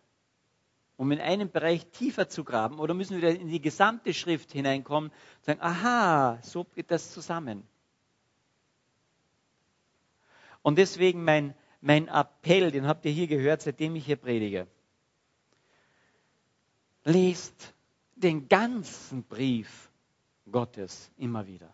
[0.95, 5.09] Um in einem Bereich tiefer zu graben oder müssen wir in die gesamte Schrift hineinkommen
[5.09, 7.63] und sagen, aha, so geht das zusammen.
[10.61, 14.67] Und deswegen mein, mein Appell, den habt ihr hier gehört, seitdem ich hier predige.
[17.03, 17.73] Lest
[18.15, 19.91] den ganzen Brief
[20.49, 21.73] Gottes immer wieder.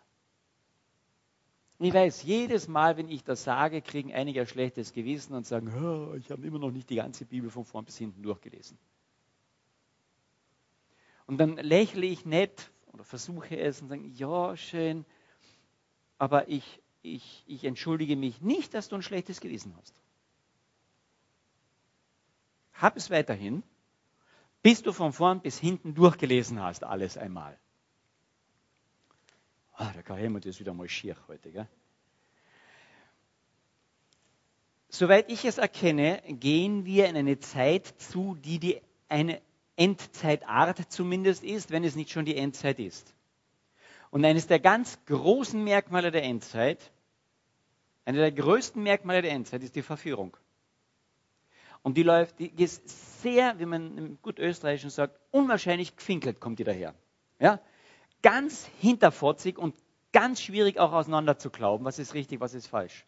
[1.82, 5.74] Ich weiß, jedes Mal, wenn ich das sage, kriegen einige ein schlechtes Gewissen und sagen,
[5.82, 8.78] oh, ich habe immer noch nicht die ganze Bibel von vorn bis hinten durchgelesen.
[11.26, 15.06] Und dann lächle ich nett oder versuche es und sage, ja, schön,
[16.18, 19.96] aber ich, ich, ich entschuldige mich nicht, dass du ein schlechtes Gewissen hast.
[22.74, 23.64] Hab es weiterhin,
[24.62, 27.58] bis du von vorn bis hinten durchgelesen hast, alles einmal.
[29.82, 31.54] Ah, der Karl Helmut ist wieder mal schier heute.
[31.54, 31.66] Gell?
[34.90, 39.42] Soweit ich es erkenne, gehen wir in eine Zeit zu, die, die eine
[39.78, 43.16] Endzeitart zumindest ist, wenn es nicht schon die Endzeit ist.
[44.10, 46.92] Und eines der ganz großen Merkmale der Endzeit,
[48.04, 50.36] einer der größten Merkmale der Endzeit ist die Verführung.
[51.84, 56.60] Und die läuft, die ist sehr, wie man im gut Österreichischen sagt, unwahrscheinlich gefinkelt kommt
[56.60, 56.94] die daher.
[57.40, 57.62] Ja?
[58.22, 59.76] Ganz hinterfotzig und
[60.12, 63.06] ganz schwierig auch auseinander zu glauben, was ist richtig, was ist falsch.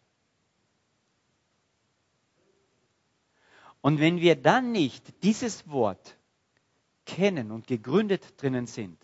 [3.80, 6.16] Und wenn wir dann nicht dieses Wort
[7.04, 8.96] kennen und gegründet drinnen sind,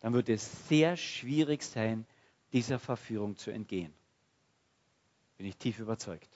[0.00, 2.06] dann wird es sehr schwierig sein,
[2.52, 3.92] dieser Verführung zu entgehen.
[5.36, 6.28] Bin ich tief überzeugt.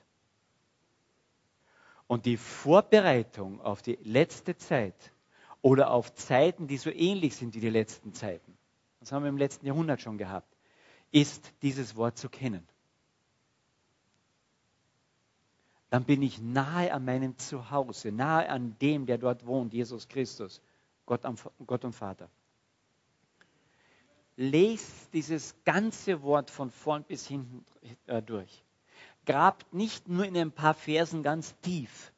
[2.09, 5.13] Und die Vorbereitung auf die letzte Zeit
[5.63, 8.56] oder auf Zeiten, die so ähnlich sind wie die letzten Zeiten,
[9.07, 10.53] das haben wir im letzten Jahrhundert schon gehabt,
[11.13, 12.67] ist dieses Wort zu kennen.
[15.91, 20.61] Dann bin ich nahe an meinem Zuhause, nahe an dem, der dort wohnt, Jesus Christus,
[21.07, 21.23] Gott,
[21.65, 22.29] Gott und Vater.
[24.35, 27.65] Lest dieses ganze Wort von vorn bis hinten
[28.09, 28.65] äh, durch.
[29.25, 32.13] Grabt nicht nur in ein paar Versen ganz tief.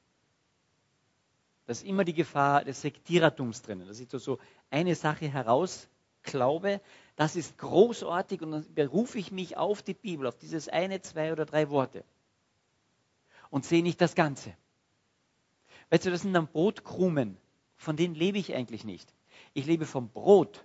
[1.67, 4.39] Das ist immer die Gefahr des Sektierertums drinnen, dass ich so
[4.71, 5.87] eine Sache heraus
[6.31, 6.81] glaube,
[7.17, 11.33] das ist großartig und dann berufe ich mich auf die Bibel, auf dieses eine, zwei
[11.33, 12.05] oder drei Worte
[13.51, 14.55] und sehe nicht das Ganze.
[15.91, 17.37] Weißt du, das sind dann Brotkrumen,
[17.77, 19.13] von denen lebe ich eigentlich nicht.
[19.55, 20.65] Ich lebe vom Brot.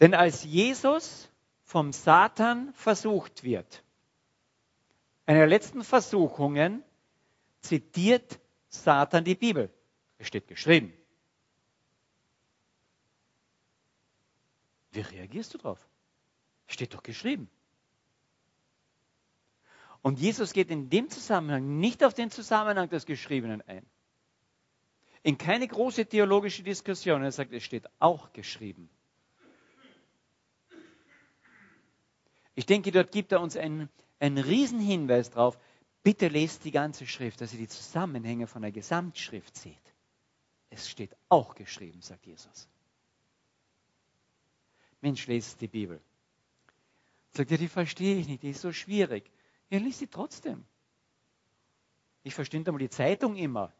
[0.00, 1.30] Denn als Jesus
[1.64, 3.82] vom Satan versucht wird,
[5.26, 6.82] einer der letzten Versuchungen,
[7.60, 9.70] zitiert Satan die Bibel.
[10.18, 10.92] Es steht geschrieben.
[14.92, 15.88] Wie reagierst du darauf?
[16.66, 17.48] Steht doch geschrieben.
[20.02, 23.84] Und Jesus geht in dem Zusammenhang nicht auf den Zusammenhang des Geschriebenen ein.
[25.22, 27.22] In keine große theologische Diskussion.
[27.22, 28.88] Er sagt, es steht auch geschrieben.
[32.54, 35.58] Ich denke, dort gibt er uns einen, einen Riesenhinweis drauf.
[36.02, 39.76] Bitte lest die ganze Schrift, dass ihr die Zusammenhänge von der Gesamtschrift seht.
[40.70, 42.68] Es steht auch geschrieben, sagt Jesus.
[45.00, 46.00] Mensch, lest die Bibel.
[47.32, 49.30] Sagt er, die verstehe ich nicht, die ist so schwierig.
[49.70, 50.64] Ja, lies sie trotzdem.
[52.22, 53.72] Ich verstehe nicht einmal die Zeitung immer.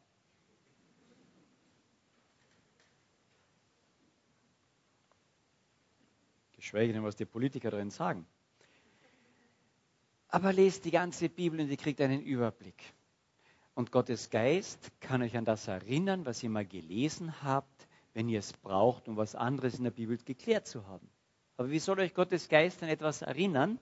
[6.53, 8.27] Geschweige denn, was die Politiker darin sagen.
[10.29, 12.95] Aber lest die ganze Bibel und ihr kriegt einen Überblick.
[13.75, 18.39] Und Gottes Geist kann euch an das erinnern, was ihr mal gelesen habt, wenn ihr
[18.39, 21.09] es braucht, um was anderes in der Bibel geklärt zu haben.
[21.57, 23.79] Aber wie soll euch Gottes Geist an etwas erinnern,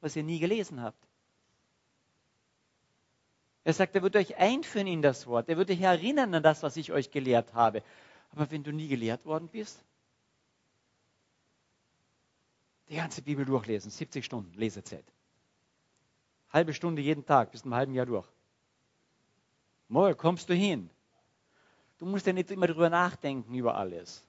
[0.00, 1.08] was ihr nie gelesen habt?
[3.64, 5.48] Er sagt, er wird euch einführen in das Wort.
[5.48, 7.82] Er wird euch erinnern an das, was ich euch gelehrt habe.
[8.30, 9.84] Aber wenn du nie gelehrt worden bist,
[12.88, 15.04] die ganze Bibel durchlesen, 70 Stunden Lesezeit.
[16.50, 18.26] Halbe Stunde jeden Tag, bis zum halben Jahr durch.
[19.88, 20.88] Morgen kommst du hin.
[21.98, 24.24] Du musst ja nicht immer darüber nachdenken, über alles.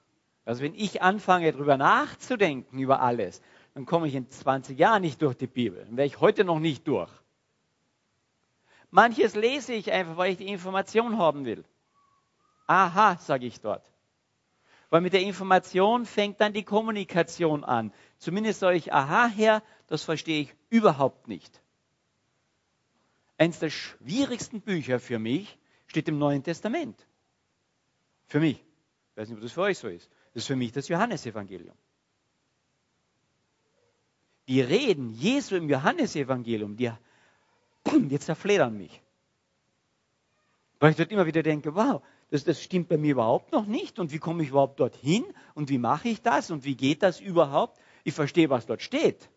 [0.46, 3.42] Also wenn ich anfange, darüber nachzudenken, über alles,
[3.76, 5.86] dann komme ich in 20 Jahren nicht durch die Bibel.
[5.86, 7.12] Dann wäre ich heute noch nicht durch.
[8.90, 11.64] Manches lese ich einfach, weil ich die Information haben will.
[12.66, 13.86] Aha, sage ich dort.
[14.90, 17.94] Weil mit der Information fängt dann die Kommunikation an.
[18.18, 21.62] Zumindest sage ich Aha her, das verstehe ich überhaupt nicht.
[23.38, 27.08] Eines der schwierigsten Bücher für mich steht im Neuen Testament.
[28.30, 28.64] Für mich.
[29.12, 30.10] Ich weiß nicht, ob das für euch so ist.
[30.34, 31.76] Das ist für mich das Johannesevangelium.
[34.50, 36.92] die Reden Jesu im Johannesevangelium, die
[38.10, 39.00] jetzt zerfledern mich.
[40.80, 44.00] Weil ich dort immer wieder denke, wow, das, das stimmt bei mir überhaupt noch nicht.
[44.00, 45.24] Und wie komme ich überhaupt dorthin?
[45.54, 46.50] Und wie mache ich das?
[46.50, 47.80] Und wie geht das überhaupt?
[48.04, 49.30] Ich verstehe, was dort steht.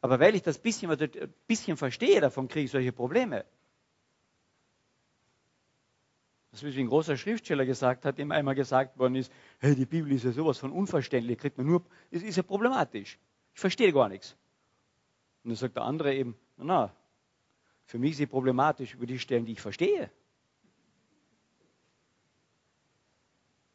[0.00, 3.44] Aber weil ich das bisschen, ein bisschen verstehe, davon kriege ich solche Probleme.
[6.54, 9.86] Das ist, wie ein großer Schriftsteller gesagt hat, dem einmal gesagt worden ist, hey, die
[9.86, 13.18] Bibel ist ja sowas von unverständlich, kriegt man nur, es ist ja problematisch.
[13.54, 14.36] Ich verstehe gar nichts.
[15.42, 16.96] Und dann sagt der andere eben, na, na,
[17.86, 20.12] für mich ist sie problematisch über die Stellen, die ich verstehe.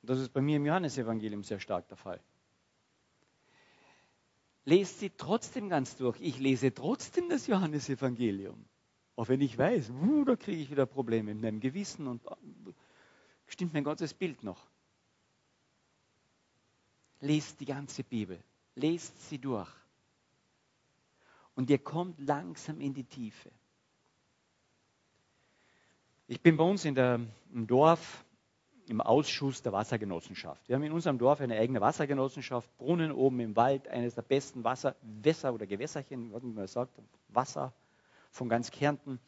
[0.01, 2.21] Und das ist bei mir im Johannesevangelium sehr stark der Fall.
[4.63, 6.21] Lest sie trotzdem ganz durch.
[6.21, 8.68] Ich lese trotzdem das Johannesevangelium.
[9.19, 12.35] Auch wenn ich weiß, uh, da kriege ich wieder Probleme in meinem Gewissen und uh,
[13.47, 14.65] stimmt mein ganzes Bild noch.
[17.19, 18.41] Lest die ganze Bibel,
[18.75, 19.67] lest sie durch.
[21.53, 23.51] Und ihr kommt langsam in die Tiefe.
[26.27, 27.19] Ich bin bei uns in der,
[27.51, 28.23] im Dorf
[28.87, 30.65] im Ausschuss der Wassergenossenschaft.
[30.69, 34.63] Wir haben in unserem Dorf eine eigene Wassergenossenschaft, Brunnen oben im Wald, eines der besten
[34.63, 37.73] Wasserwässer oder Gewässerchen, wie man sagt, Wasser
[38.29, 39.19] von ganz Kärnten.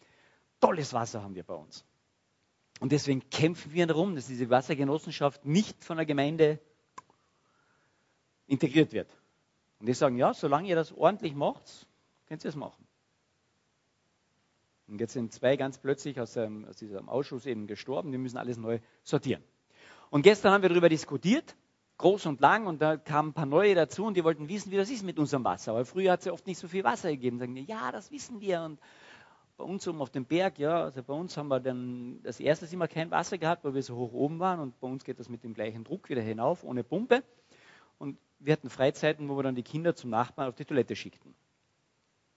[0.59, 1.85] Tolles Wasser haben wir bei uns.
[2.79, 6.59] Und deswegen kämpfen wir darum, dass diese Wassergenossenschaft nicht von der Gemeinde
[8.47, 9.09] integriert wird.
[9.79, 11.87] Und die sagen, ja, solange ihr das ordentlich macht,
[12.27, 12.87] könnt ihr es machen.
[14.87, 18.37] Und jetzt sind zwei ganz plötzlich aus, dem, aus diesem Ausschuss eben gestorben, die müssen
[18.37, 19.43] alles neu sortieren.
[20.09, 21.55] Und gestern haben wir darüber diskutiert,
[22.01, 24.77] groß und lang, und da kamen ein paar neue dazu und die wollten wissen, wie
[24.77, 25.73] das ist mit unserem Wasser.
[25.73, 27.39] Weil früher hat es ja oft nicht so viel Wasser gegeben.
[27.39, 28.61] Sagen die, ja, das wissen wir.
[28.63, 28.79] Und
[29.57, 32.65] bei uns oben auf dem Berg, ja, also bei uns haben wir dann das erste
[32.73, 35.29] immer kein Wasser gehabt, weil wir so hoch oben waren und bei uns geht das
[35.29, 37.23] mit dem gleichen Druck wieder hinauf, ohne Pumpe.
[37.99, 41.35] Und wir hatten Freizeiten, wo wir dann die Kinder zum Nachbarn auf die Toilette schickten.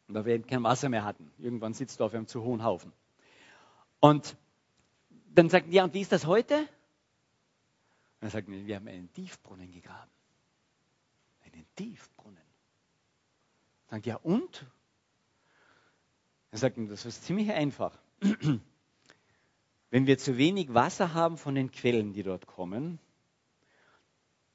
[0.08, 1.32] Weil wir eben kein Wasser mehr hatten.
[1.38, 2.92] Irgendwann sitzt du auf einem zu hohen Haufen.
[4.00, 4.36] Und
[5.34, 6.68] dann sagten die, ja, und wie ist das heute?
[8.24, 10.10] Dann sagten die, wir haben einen Tiefbrunnen gegraben.
[11.44, 12.40] Einen Tiefbrunnen.
[13.90, 14.64] Dann sagt ja, und?
[16.50, 17.98] Er sagt, das ist ziemlich einfach.
[19.90, 22.98] Wenn wir zu wenig Wasser haben von den Quellen, die dort kommen,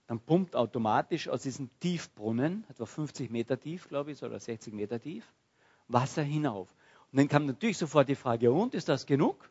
[0.08, 5.00] dann pumpt automatisch aus diesem Tiefbrunnen, etwa 50 Meter tief, glaube ich, oder 60 Meter
[5.00, 5.32] tief,
[5.88, 6.74] Wasser hinauf.
[7.12, 9.48] Und dann kam natürlich sofort die Frage, und ist das genug?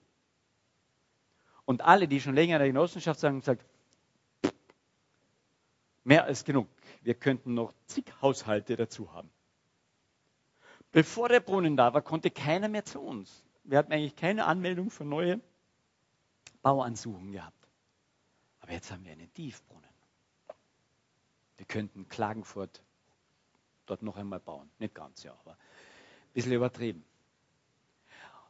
[1.66, 3.64] Und alle, die schon länger in der Genossenschaft sagen, sagt,
[6.08, 6.68] mehr als genug.
[7.02, 9.30] Wir könnten noch zig Haushalte dazu haben.
[10.90, 13.44] Bevor der Brunnen da war, konnte keiner mehr zu uns.
[13.62, 15.38] Wir hatten eigentlich keine Anmeldung für neue
[16.62, 17.68] Bauansuchen gehabt.
[18.60, 19.84] Aber jetzt haben wir einen Tiefbrunnen.
[21.58, 22.82] Wir könnten Klagenfurt
[23.84, 24.70] dort noch einmal bauen.
[24.78, 27.04] Nicht ganz, ja, aber ein bisschen übertrieben.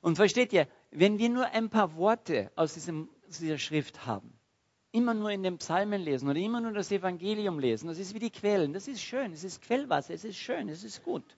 [0.01, 4.38] Und versteht ihr, wenn wir nur ein paar Worte aus, diesem, aus dieser Schrift haben,
[4.93, 8.19] immer nur in den Psalmen lesen oder immer nur das Evangelium lesen, das ist wie
[8.19, 11.37] die Quellen, das ist schön, es ist Quellwasser, es ist schön, es ist gut.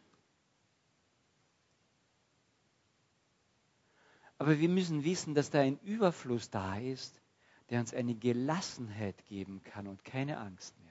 [4.39, 7.21] Aber wir müssen wissen, dass da ein Überfluss da ist,
[7.69, 10.91] der uns eine Gelassenheit geben kann und keine Angst mehr.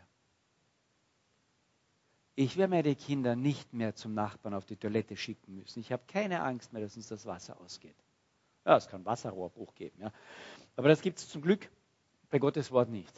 [2.35, 5.79] Ich werde meine Kinder nicht mehr zum Nachbarn auf die Toilette schicken müssen.
[5.79, 7.95] Ich habe keine Angst mehr, dass uns das Wasser ausgeht.
[8.65, 9.99] Ja, es kann Wasserrohrbruch geben.
[9.99, 10.13] Ja.
[10.75, 11.69] Aber das gibt es zum Glück
[12.29, 13.13] bei Gottes Wort nicht.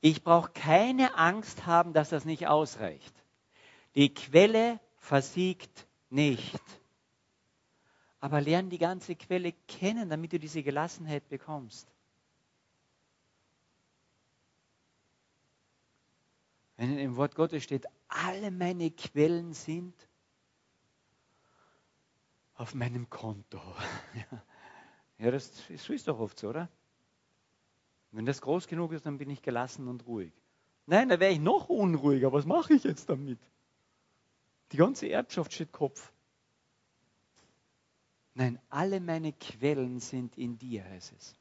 [0.00, 3.14] Ich brauche keine Angst haben, dass das nicht ausreicht.
[3.94, 6.60] Die Quelle versiegt nicht
[8.26, 11.86] aber lern die ganze Quelle kennen, damit du diese Gelassenheit bekommst.
[16.76, 19.94] Wenn im Wort Gottes steht, alle meine Quellen sind
[22.54, 23.60] auf meinem Konto.
[25.18, 26.68] Ja, das ist, ist doch oft so, oder?
[28.16, 30.32] Wenn das groß genug ist, dann bin ich gelassen und ruhig.
[30.86, 32.32] Nein, da wäre ich noch unruhiger.
[32.32, 33.38] Was mache ich jetzt damit?
[34.72, 36.14] Die ganze Erbschaft steht Kopf.
[38.32, 41.36] Nein, alle meine Quellen sind in dir, heißt es.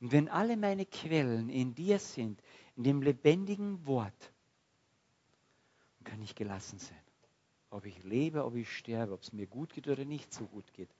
[0.00, 2.40] Und wenn alle meine Quellen in dir sind,
[2.76, 4.32] in dem lebendigen Wort,
[5.96, 7.02] dann kann ich gelassen sein.
[7.70, 10.72] Ob ich lebe, ob ich sterbe, ob es mir gut geht oder nicht so gut
[10.72, 10.94] geht.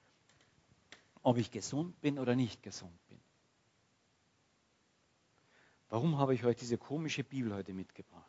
[1.22, 2.98] Ob ich gesund bin oder nicht gesund.
[5.90, 8.24] Warum habe ich euch diese komische Bibel heute mitgebracht?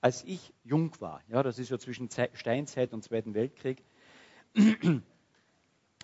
[0.00, 3.82] Als ich jung war, ja, das ist ja zwischen Steinzeit und Zweiten Weltkrieg,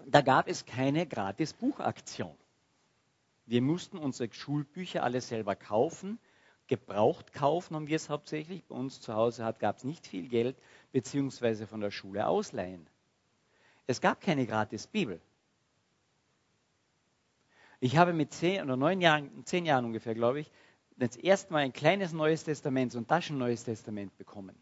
[0.07, 2.37] da gab es keine Gratis-Buchaktion.
[3.47, 6.19] Wir mussten unsere Schulbücher alle selber kaufen,
[6.67, 8.65] gebraucht kaufen haben wir es hauptsächlich.
[8.65, 10.57] Bei uns zu Hause gab es nicht viel Geld,
[10.93, 12.87] beziehungsweise von der Schule ausleihen.
[13.87, 15.21] Es gab keine gratis Bibel.
[17.85, 20.53] Ich habe mit zehn oder neun Jahren, zehn Jahren ungefähr, glaube ich,
[20.99, 24.55] das erste Mal ein kleines Neues Testament, so ein Taschenneues Testament bekommen.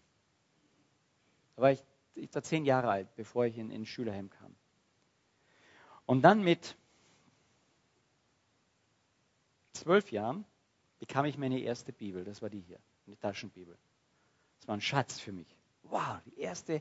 [1.55, 4.57] Da war ich, ich war zehn Jahre alt, bevor ich in, in Schülerheim kam.
[6.07, 6.79] Und dann mit
[9.75, 10.47] zwölf Jahren
[10.99, 12.25] bekam ich meine erste Bibel.
[12.25, 13.77] Das war die hier, eine Taschenbibel.
[14.61, 15.59] Das war ein Schatz für mich.
[15.83, 16.81] Wow, die erste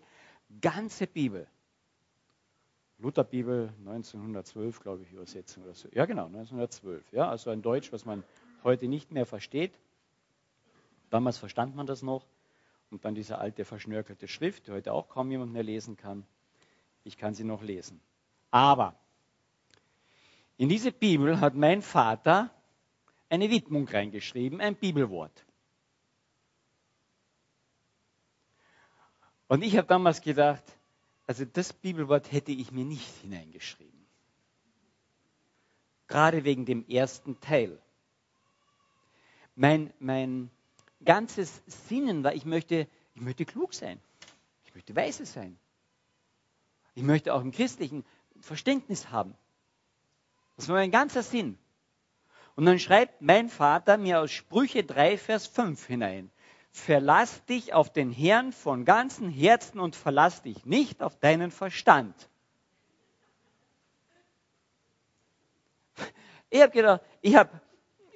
[0.61, 1.49] ganze Bibel.
[2.99, 5.87] Lutherbibel 1912, glaube ich, Übersetzung oder so.
[5.93, 7.13] Ja, genau, 1912.
[7.13, 8.23] Ja, also ein Deutsch, was man
[8.63, 9.71] heute nicht mehr versteht.
[11.09, 12.25] Damals verstand man das noch.
[12.91, 16.25] Und dann diese alte verschnörkelte Schrift, die heute auch kaum jemand mehr lesen kann.
[17.03, 18.01] Ich kann sie noch lesen.
[18.51, 18.95] Aber
[20.57, 22.49] in diese Bibel hat mein Vater
[23.29, 25.45] eine Widmung reingeschrieben, ein Bibelwort.
[29.47, 30.63] Und ich habe damals gedacht,
[31.29, 34.07] also das Bibelwort hätte ich mir nicht hineingeschrieben.
[36.07, 37.79] Gerade wegen dem ersten Teil.
[39.53, 40.49] Mein, mein
[41.05, 44.01] ganzes Sinnen war, ich möchte, ich möchte klug sein.
[44.65, 45.59] Ich möchte weise sein.
[46.95, 48.03] Ich möchte auch im christlichen
[48.41, 49.35] Verständnis haben.
[50.55, 51.59] Das war mein ganzer Sinn.
[52.55, 56.31] Und dann schreibt mein Vater mir aus Sprüche 3, Vers 5 hinein.
[56.71, 62.29] Verlass dich auf den Herrn von ganzem Herzen und verlass dich nicht auf deinen Verstand.
[66.51, 67.61] Ich habe gedacht, ich habe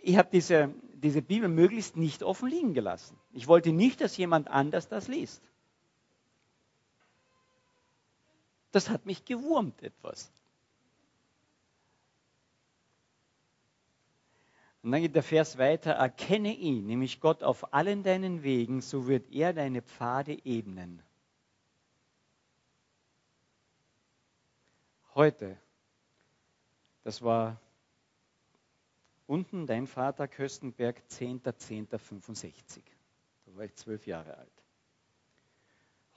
[0.02, 3.16] ich hab diese, diese Bibel möglichst nicht offen liegen gelassen.
[3.32, 5.44] Ich wollte nicht, dass jemand anders das liest.
[8.72, 10.32] Das hat mich gewurmt etwas.
[14.84, 19.08] Und dann geht der Vers weiter, erkenne ihn, nämlich Gott auf allen deinen Wegen, so
[19.08, 21.02] wird er deine Pfade ebnen.
[25.16, 25.58] Heute,
[27.04, 27.62] das war
[29.26, 32.82] unten dein Vater Köstenberg, 10.10.65.
[33.46, 34.64] Da war ich zwölf Jahre alt.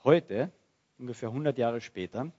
[0.03, 0.51] Heute,
[0.97, 2.33] ungefähr 100 Jahre später,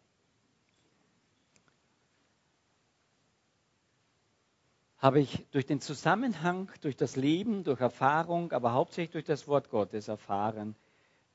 [4.99, 9.71] habe ich durch den Zusammenhang, durch das Leben, durch Erfahrung, aber hauptsächlich durch das Wort
[9.71, 10.75] Gottes erfahren,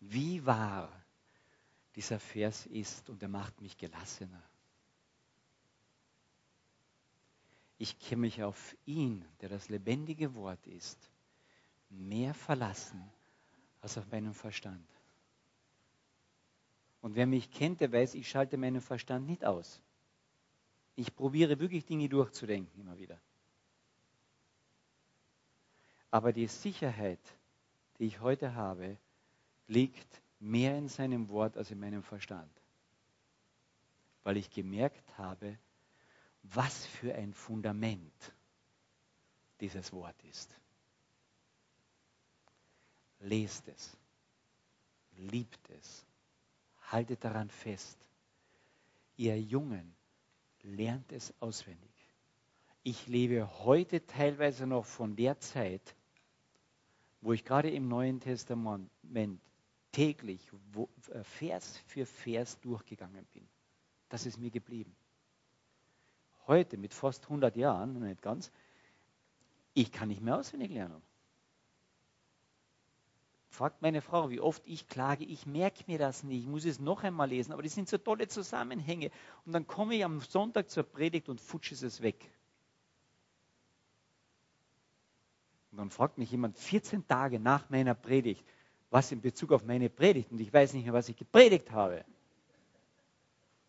[0.01, 0.91] wie wahr
[1.95, 4.43] dieser Vers ist und er macht mich gelassener.
[7.77, 11.09] Ich kann mich auf ihn, der das lebendige Wort ist,
[11.89, 13.01] mehr verlassen
[13.81, 14.87] als auf meinen Verstand.
[17.01, 19.81] Und wer mich kennt, der weiß, ich schalte meinen Verstand nicht aus.
[20.95, 23.19] Ich probiere wirklich Dinge durchzudenken immer wieder.
[26.13, 27.19] Aber die Sicherheit,
[27.97, 28.99] die ich heute habe,
[29.65, 32.51] liegt mehr in seinem Wort als in meinem Verstand.
[34.21, 35.57] Weil ich gemerkt habe,
[36.43, 38.13] was für ein Fundament
[39.59, 40.55] dieses Wort ist.
[43.21, 43.97] Lest es,
[45.17, 46.05] liebt es,
[46.91, 47.97] haltet daran fest.
[49.17, 49.95] Ihr Jungen,
[50.61, 51.89] lernt es auswendig.
[52.83, 55.95] Ich lebe heute teilweise noch von der Zeit,
[57.23, 58.89] wo ich gerade im Neuen Testament
[59.91, 60.51] täglich
[61.11, 63.47] äh, Vers für Vers durchgegangen bin.
[64.09, 64.93] Das ist mir geblieben.
[66.47, 68.51] Heute mit fast 100 Jahren, nicht ganz,
[69.73, 71.01] ich kann nicht mehr auswendig lernen.
[73.47, 76.79] Fragt meine Frau, wie oft ich klage, ich merke mir das nicht, ich muss es
[76.79, 79.11] noch einmal lesen, aber das sind so tolle Zusammenhänge.
[79.45, 82.31] Und dann komme ich am Sonntag zur Predigt und futsche es weg.
[85.73, 88.45] Und dann fragt mich jemand 14 Tage nach meiner Predigt,
[88.91, 92.05] was in Bezug auf meine Predigt, und ich weiß nicht mehr, was ich gepredigt habe.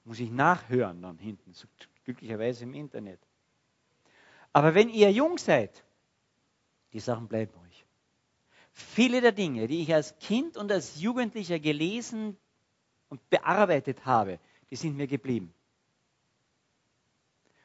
[0.05, 1.67] Muss ich nachhören dann hinten, so
[2.05, 3.19] glücklicherweise im Internet.
[4.53, 5.83] Aber wenn ihr jung seid,
[6.93, 7.87] die Sachen bleiben euch.
[8.71, 12.37] Viele der Dinge, die ich als Kind und als Jugendlicher gelesen
[13.09, 14.39] und bearbeitet habe,
[14.71, 15.55] die sind mir geblieben.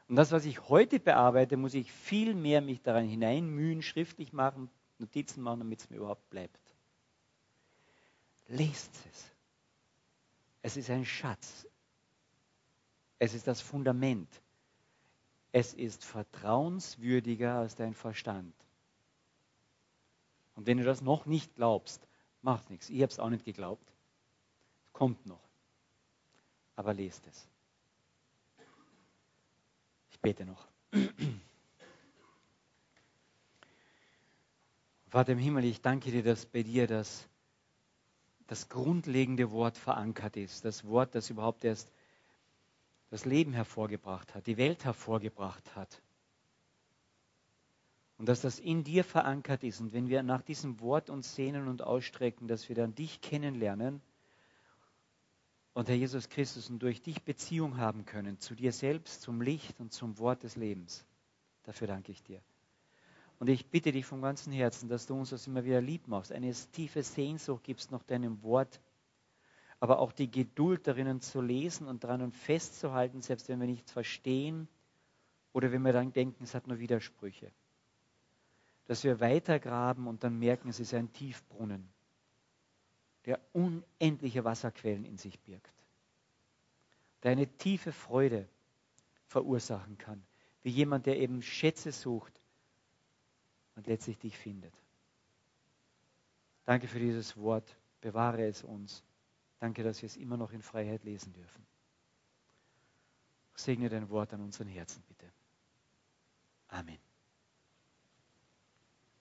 [0.09, 4.71] Und das, was ich heute bearbeite, muss ich viel mehr mich daran hineinmühen, schriftlich machen,
[4.97, 6.59] Notizen machen, damit es mir überhaupt bleibt.
[8.47, 9.31] Lest es.
[10.63, 11.67] Es ist ein Schatz.
[13.19, 14.29] Es ist das Fundament.
[15.51, 18.55] Es ist vertrauenswürdiger als dein Verstand.
[20.55, 22.07] Und wenn du das noch nicht glaubst,
[22.41, 22.89] macht nichts.
[22.89, 23.93] Ich habe es auch nicht geglaubt.
[24.91, 25.47] Kommt noch.
[26.75, 27.47] Aber lest es.
[30.19, 30.67] Ich bete noch.
[35.07, 37.29] Vater im Himmel, ich danke dir, dass bei dir das,
[38.47, 40.65] das grundlegende Wort verankert ist.
[40.65, 41.89] Das Wort, das überhaupt erst
[43.11, 46.01] das Leben hervorgebracht hat, die Welt hervorgebracht hat.
[48.17, 49.79] Und dass das in dir verankert ist.
[49.79, 54.01] Und wenn wir nach diesem Wort uns sehnen und ausstrecken, dass wir dann dich kennenlernen
[55.79, 59.79] und Herr Jesus Christus und durch dich Beziehung haben können zu dir selbst, zum Licht
[59.79, 61.05] und zum Wort des Lebens.
[61.63, 62.41] Dafür danke ich dir.
[63.39, 66.33] Und ich bitte dich von ganzem Herzen, dass du uns das immer wieder lieb machst,
[66.33, 68.81] eine tiefe Sehnsucht gibst nach deinem Wort,
[69.79, 74.67] aber auch die Geduld darin zu lesen und daran festzuhalten, selbst wenn wir nichts verstehen
[75.53, 77.53] oder wenn wir dann denken, es hat nur Widersprüche.
[78.87, 81.87] Dass wir weitergraben und dann merken, es ist ein Tiefbrunnen,
[83.29, 85.71] der unendliche Wasserquellen in sich birgt,
[87.21, 88.49] der eine tiefe Freude
[89.27, 90.25] verursachen kann,
[90.63, 92.41] wie jemand, der eben Schätze sucht
[93.75, 94.73] und letztlich dich findet.
[96.65, 97.77] Danke für dieses Wort.
[98.01, 99.03] Bewahre es uns.
[99.59, 101.63] Danke, dass wir es immer noch in Freiheit lesen dürfen.
[103.53, 105.31] Segne dein Wort an unseren Herzen, bitte.
[106.69, 107.08] Amen.